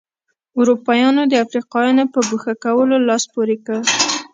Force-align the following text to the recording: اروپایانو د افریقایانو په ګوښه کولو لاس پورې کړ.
اروپایانو 0.59 1.21
د 1.27 1.33
افریقایانو 1.45 2.11
په 2.13 2.19
ګوښه 2.27 2.53
کولو 2.63 2.95
لاس 3.07 3.23
پورې 3.33 3.55
کړ. 3.65 3.79